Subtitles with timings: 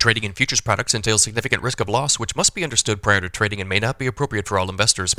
[0.00, 3.28] Trading in futures products entails significant risk of loss, which must be understood prior to
[3.28, 5.12] trading and may not be appropriate for all investors.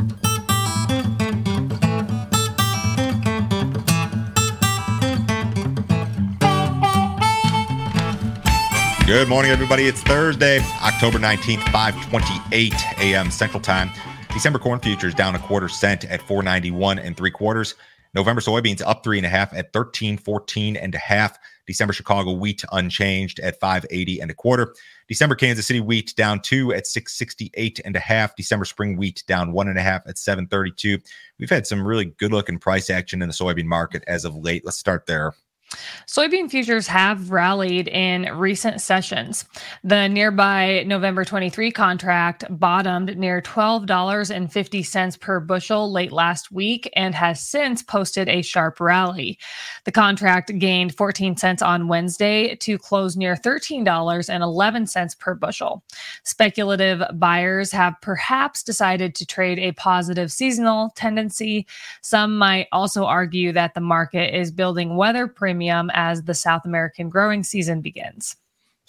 [9.05, 9.88] Good morning, everybody.
[9.88, 13.30] It's Thursday, October 19th, 528 a.m.
[13.32, 13.91] Central Time.
[14.32, 17.75] December corn futures down a quarter cent at 491 and three quarters.
[18.14, 21.38] November soybeans up three and a half at 1314 and a half.
[21.68, 24.74] December Chicago wheat unchanged at 580 and a quarter.
[25.07, 28.36] December Kansas City wheat down two at 668 and a half.
[28.36, 30.97] December spring wheat down one and a half at 732.
[31.38, 34.66] We've had some really good looking price action in the soybean market as of late.
[34.66, 35.33] Let's start there.
[36.08, 39.45] Soybean futures have rallied in recent sessions.
[39.83, 47.47] The nearby November 23 contract bottomed near $12.50 per bushel late last week and has
[47.47, 49.38] since posted a sharp rally.
[49.83, 55.83] The contract gained 14 cents on Wednesday to close near $13.11 per bushel.
[56.23, 61.67] Speculative buyers have perhaps decided to trade a positive seasonal tendency.
[62.01, 66.61] Some might also argue that the market is building weather premium premium as the South
[66.63, 68.38] American growing season begins.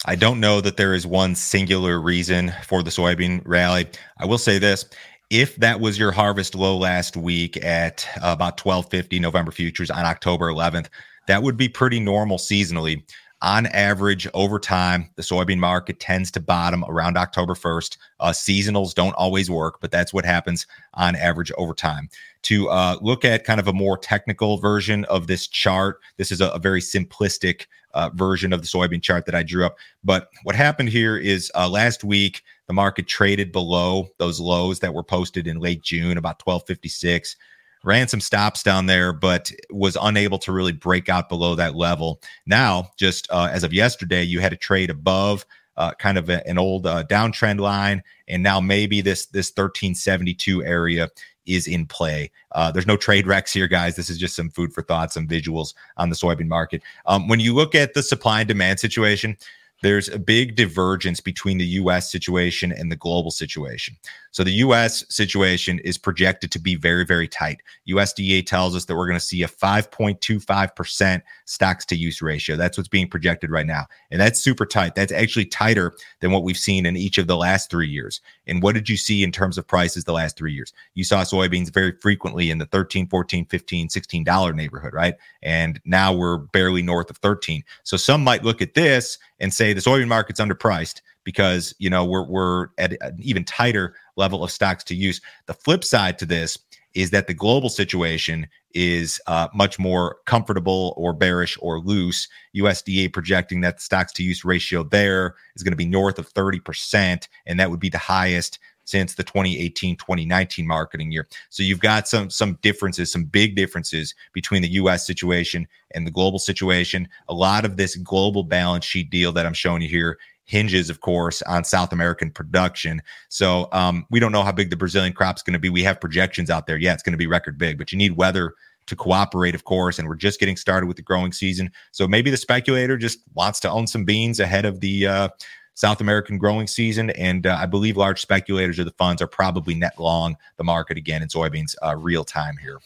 [0.05, 3.87] I don't know that there is one singular reason for the soybean rally.
[4.17, 4.85] I will say this
[5.29, 10.47] if that was your harvest low last week at about 1250 November futures on October
[10.47, 10.87] 11th,
[11.27, 13.03] that would be pretty normal seasonally.
[13.43, 17.97] On average, over time, the soybean market tends to bottom around October 1st.
[18.19, 22.07] Uh, seasonals don't always work, but that's what happens on average over time
[22.43, 25.99] to uh, look at kind of a more technical version of this chart.
[26.17, 29.65] This is a, a very simplistic uh, version of the soybean chart that I drew
[29.65, 29.77] up.
[30.03, 34.93] But what happened here is uh, last week, the market traded below those lows that
[34.93, 37.35] were posted in late June, about 1256.
[37.83, 42.21] Ran some stops down there, but was unable to really break out below that level.
[42.45, 45.45] Now, just uh, as of yesterday, you had a trade above
[45.77, 50.63] uh, kind of a, an old uh, downtrend line, and now maybe this this 1372
[50.63, 51.09] area
[51.45, 52.29] is in play.
[52.51, 53.95] Uh, there's no trade wrecks here, guys.
[53.95, 56.83] This is just some food for thought, some visuals on the soybean market.
[57.05, 59.37] Um, when you look at the supply and demand situation,
[59.81, 63.95] there's a big divergence between the US situation and the global situation.
[64.31, 67.61] So the US situation is projected to be very, very tight.
[67.89, 72.55] USDA tells us that we're going to see a 5.25% stocks to use ratio.
[72.55, 73.85] That's what's being projected right now.
[74.09, 74.95] And that's super tight.
[74.95, 78.21] That's actually tighter than what we've seen in each of the last three years.
[78.47, 80.71] And what did you see in terms of prices the last three years?
[80.93, 85.15] You saw soybeans very frequently in the 13, 14, 15, 16 dollar neighborhood, right?
[85.43, 87.63] And now we're barely north of 13.
[87.83, 92.03] So some might look at this and say the soybean market's underpriced because you know
[92.05, 95.19] we're we're at an even tighter level of stocks to use.
[95.47, 96.57] The flip side to this
[96.93, 102.27] is that the global situation is uh, much more comfortable or bearish or loose.
[102.55, 106.33] USDA projecting that the stocks to use ratio there is going to be north of
[106.33, 111.27] 30%, and that would be the highest since the 2018 2019 marketing year.
[111.49, 116.11] So you've got some some differences, some big differences between the US situation and the
[116.11, 117.07] global situation.
[117.29, 120.17] A lot of this global balance sheet deal that I'm showing you here
[120.51, 123.01] hinges, of course, on South American production.
[123.29, 125.69] So um, we don't know how big the Brazilian crop's going to be.
[125.69, 126.77] We have projections out there.
[126.77, 128.53] Yeah, it's going to be record big, but you need weather
[128.87, 129.97] to cooperate, of course.
[129.97, 131.71] And we're just getting started with the growing season.
[131.91, 135.29] So maybe the speculator just wants to own some beans ahead of the uh,
[135.75, 137.11] South American growing season.
[137.11, 140.97] And uh, I believe large speculators or the funds are probably net long the market
[140.97, 142.81] again in soybeans uh, real time here.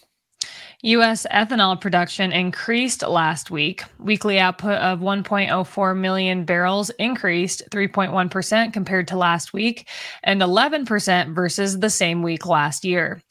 [0.85, 1.25] U.S.
[1.31, 3.83] ethanol production increased last week.
[3.97, 9.89] Weekly output of 1.04 million barrels increased 3.1% compared to last week
[10.23, 13.23] and 11% versus the same week last year.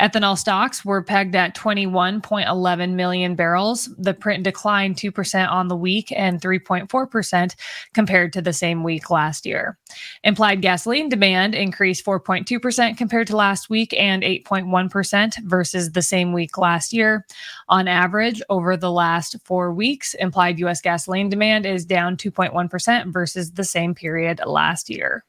[0.00, 3.90] Ethanol stocks were pegged at 21.11 million barrels.
[3.98, 7.54] The print declined 2% on the week and 3.4%
[7.92, 9.78] compared to the same week last year.
[10.24, 16.56] Implied gasoline demand increased 4.2% compared to last week and 8.1% versus the same week
[16.62, 17.26] last year.
[17.68, 20.80] On average, over the last four weeks, implied U.S.
[20.80, 25.24] gasoline demand is down 2.1% versus the same period last year.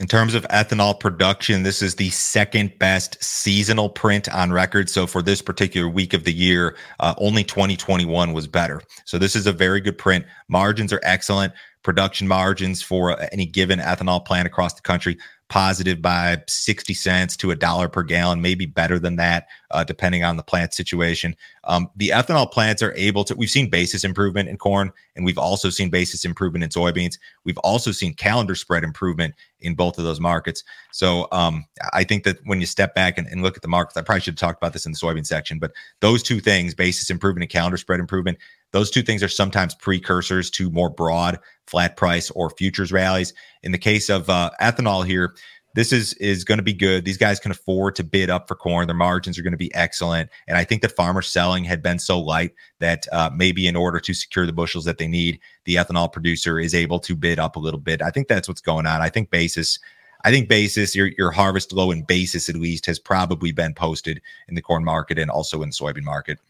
[0.00, 4.90] In terms of ethanol production, this is the second best seasonal print on record.
[4.90, 8.82] So for this particular week of the year, uh, only 2021 was better.
[9.04, 10.24] So this is a very good print.
[10.48, 11.52] Margins are excellent.
[11.84, 15.16] Production margins for any given ethanol plant across the country
[15.48, 20.24] positive by 60 cents to a dollar per gallon, maybe better than that, uh, depending
[20.24, 21.36] on the plant situation.
[21.64, 25.38] Um, the ethanol plants are able to, we've seen basis improvement in corn, and we've
[25.38, 27.18] also seen basis improvement in soybeans.
[27.44, 30.64] We've also seen calendar spread improvement in both of those markets.
[30.92, 33.96] So um, I think that when you step back and, and look at the markets,
[33.96, 36.74] I probably should have talked about this in the soybean section, but those two things,
[36.74, 38.38] basis improvement and calendar spread improvement,
[38.74, 41.38] Those two things are sometimes precursors to more broad
[41.68, 43.32] flat price or futures rallies.
[43.62, 45.36] In the case of uh, ethanol here,
[45.76, 47.04] this is is going to be good.
[47.04, 48.88] These guys can afford to bid up for corn.
[48.88, 52.00] Their margins are going to be excellent, and I think that farmer selling had been
[52.00, 55.76] so light that uh, maybe in order to secure the bushels that they need, the
[55.76, 58.02] ethanol producer is able to bid up a little bit.
[58.02, 59.00] I think that's what's going on.
[59.00, 59.78] I think basis.
[60.24, 64.20] I think basis, your your harvest low in basis at least has probably been posted
[64.48, 66.40] in the corn market and also in the soybean market.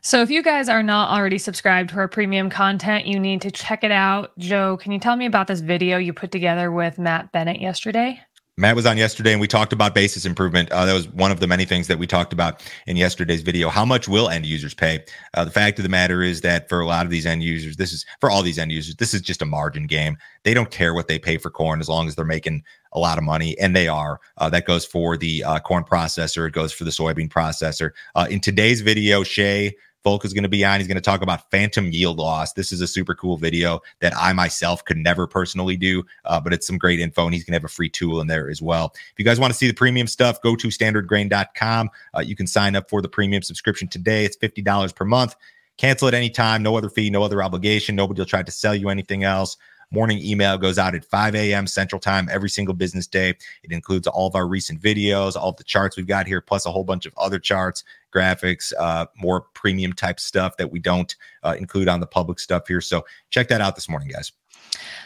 [0.00, 3.50] So if you guys are not already subscribed to our premium content, you need to
[3.50, 4.36] check it out.
[4.38, 8.20] Joe, can you tell me about this video you put together with Matt Bennett yesterday?
[8.58, 10.70] Matt was on yesterday and we talked about basis improvement.
[10.70, 13.70] Uh, that was one of the many things that we talked about in yesterday's video.
[13.70, 15.02] How much will end users pay?
[15.32, 17.76] Uh, the fact of the matter is that for a lot of these end users,
[17.76, 20.18] this is for all these end users, this is just a margin game.
[20.44, 22.62] They don't care what they pay for corn as long as they're making
[22.92, 24.20] a lot of money, and they are.
[24.36, 27.92] Uh, that goes for the uh, corn processor, it goes for the soybean processor.
[28.14, 30.80] Uh, in today's video, Shay Volk is going to be on.
[30.80, 32.52] He's going to talk about phantom yield loss.
[32.52, 36.52] This is a super cool video that I myself could never personally do, uh, but
[36.52, 38.60] it's some great info, and he's going to have a free tool in there as
[38.60, 38.92] well.
[38.94, 41.90] If you guys want to see the premium stuff, go to standardgrain.com.
[42.16, 44.24] Uh, you can sign up for the premium subscription today.
[44.24, 45.36] It's $50 per month.
[45.78, 47.96] Cancel at any time, no other fee, no other obligation.
[47.96, 49.56] Nobody will try to sell you anything else.
[49.90, 51.66] Morning email goes out at 5 a.m.
[51.66, 53.34] Central Time every single business day.
[53.62, 56.64] It includes all of our recent videos, all of the charts we've got here, plus
[56.64, 61.14] a whole bunch of other charts, graphics, uh, more premium type stuff that we don't
[61.42, 62.80] uh, include on the public stuff here.
[62.80, 64.32] So check that out this morning, guys.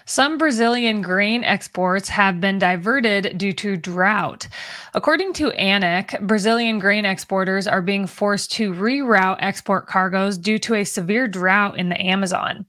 [0.08, 4.46] Some Brazilian grain exports have been diverted due to drought.
[4.94, 10.76] According to ANEC, Brazilian grain exporters are being forced to reroute export cargoes due to
[10.76, 12.64] a severe drought in the Amazon.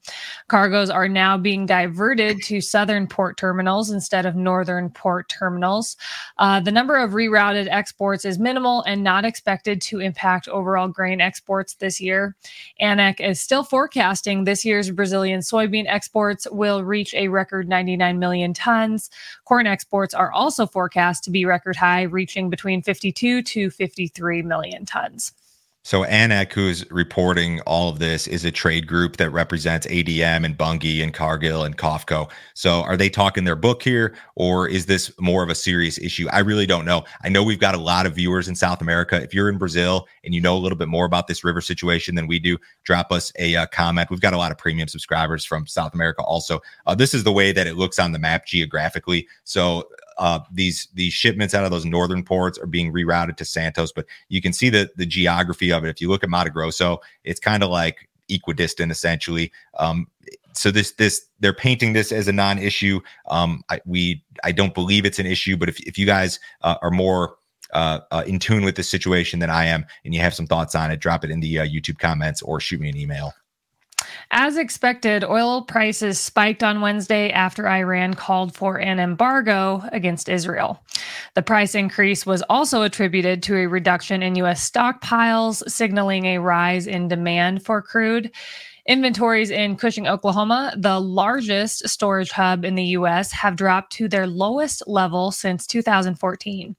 [0.48, 5.96] Cargoes are now being diverted to southern port terminals instead of northern port terminals.
[6.40, 11.22] Uh, the number of rerouted exports is minimal and not expected to impact overall grain
[11.22, 12.36] exports this year.
[12.82, 18.54] ANEC is still forecasting this year's Brazilian soybean exports will reach a record 99 million
[18.54, 19.10] tons.
[19.46, 24.86] Corn exports are also forecast to be record high, reaching between 52 to 53 million
[24.86, 25.32] tons.
[25.88, 30.58] So ANEC, who's reporting all of this, is a trade group that represents ADM and
[30.58, 32.30] Bunge and Cargill and COFCO.
[32.56, 36.28] So are they talking their book here, or is this more of a serious issue?
[36.30, 37.06] I really don't know.
[37.24, 39.16] I know we've got a lot of viewers in South America.
[39.16, 42.16] If you're in Brazil and you know a little bit more about this river situation
[42.16, 44.10] than we do, drop us a uh, comment.
[44.10, 46.60] We've got a lot of premium subscribers from South America also.
[46.86, 49.26] Uh, this is the way that it looks on the map geographically.
[49.46, 49.88] So
[50.18, 53.92] uh, these these shipments out of those northern ports are being rerouted to Santos.
[53.92, 55.90] But you can see the the geography of it.
[55.90, 59.52] If you look at Mato Grosso, it's kind of like equidistant essentially.
[59.80, 60.08] Um,
[60.54, 63.00] so this this they're painting this as a non-issue.
[63.30, 66.76] Um, I, we I don't believe it's an issue, but if if you guys uh,
[66.82, 67.36] are more
[67.74, 70.74] uh, uh, in tune with the situation than I am, and you have some thoughts
[70.74, 73.34] on it, drop it in the uh, YouTube comments or shoot me an email.
[74.32, 80.82] As expected, oil prices spiked on Wednesday after Iran called for an embargo against Israel.
[81.36, 84.70] The price increase was also attributed to a reduction in U.S.
[84.70, 88.32] stockpiles, signaling a rise in demand for crude.
[88.88, 94.26] Inventories in Cushing, Oklahoma, the largest storage hub in the U.S., have dropped to their
[94.26, 96.74] lowest level since 2014.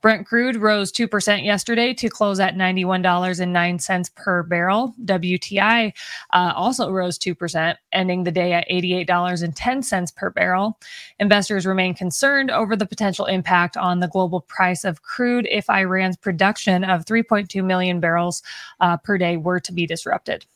[0.00, 4.94] Brent crude rose 2% yesterday to close at $91.09 per barrel.
[5.04, 5.92] WTI
[6.32, 10.78] uh, also rose 2%, ending the day at $88.10 per barrel.
[11.18, 16.16] Investors remain concerned over the potential impact on the global price of crude if Iran's
[16.16, 18.44] production of 3.2 million barrels
[18.78, 20.46] uh, per day were to be disrupted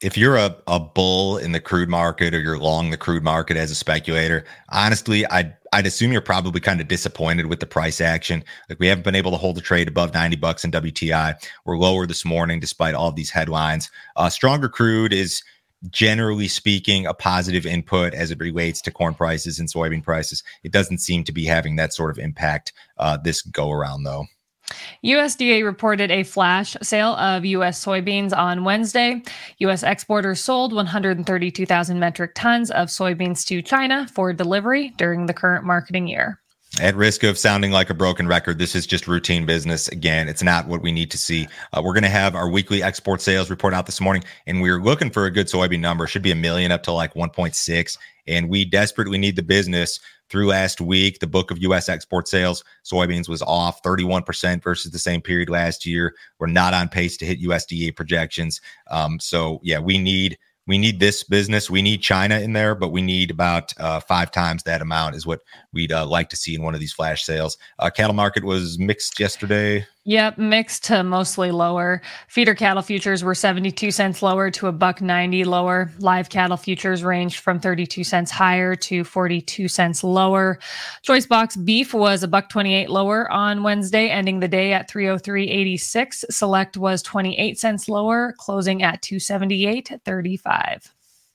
[0.00, 3.56] if you're a, a bull in the crude market or you're long the crude market
[3.56, 8.00] as a speculator, honestly, I'd I'd assume you're probably kind of disappointed with the price
[8.00, 8.42] action.
[8.68, 11.34] Like we haven't been able to hold the trade above 90 bucks in WTI.
[11.66, 13.90] We're lower this morning despite all these headlines.
[14.16, 15.42] Uh, stronger crude is
[15.90, 20.42] generally speaking a positive input as it relates to corn prices and soybean prices.
[20.62, 24.26] It doesn't seem to be having that sort of impact uh, this go around though.
[25.04, 27.84] USDA reported a flash sale of U.S.
[27.84, 29.22] soybeans on Wednesday.
[29.58, 29.82] U.S.
[29.82, 36.08] exporters sold 132,000 metric tons of soybeans to China for delivery during the current marketing
[36.08, 36.40] year.
[36.80, 39.88] At risk of sounding like a broken record, this is just routine business.
[39.88, 41.48] Again, it's not what we need to see.
[41.72, 44.80] Uh, we're going to have our weekly export sales report out this morning, and we're
[44.80, 46.06] looking for a good soybean number.
[46.06, 47.98] Should be a million up to like 1.6.
[48.28, 49.98] And we desperately need the business
[50.30, 51.20] through last week.
[51.20, 51.88] The book of U.S.
[51.88, 56.14] export sales, soybeans was off 31% versus the same period last year.
[56.38, 58.60] We're not on pace to hit USDA projections.
[58.90, 61.70] Um, so, yeah, we need we need this business.
[61.70, 65.26] We need China in there, but we need about uh, five times that amount is
[65.26, 65.40] what
[65.72, 67.56] we'd uh, like to see in one of these flash sales.
[67.78, 69.86] Uh, cattle market was mixed yesterday.
[70.08, 72.00] Yep, mixed to mostly lower.
[72.28, 75.92] Feeder cattle futures were 72 cents lower to a buck 90 lower.
[75.98, 80.60] Live cattle futures ranged from 32 cents higher to 42 cents lower.
[81.02, 86.24] Choice box beef was a buck 28 lower on Wednesday, ending the day at 303.86.
[86.30, 90.88] Select was 28 cents lower, closing at 278.35.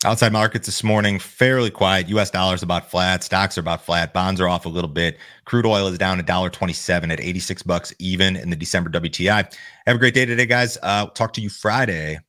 [0.05, 2.09] Outside markets this morning, fairly quiet.
[2.09, 3.23] US dollars about flat.
[3.23, 4.13] Stocks are about flat.
[4.13, 5.17] Bonds are off a little bit.
[5.45, 9.49] Crude oil is down $1.27 at 86 bucks even in the December WTI.
[9.87, 10.77] Have a great day today, guys.
[10.83, 12.19] Uh, talk to you Friday.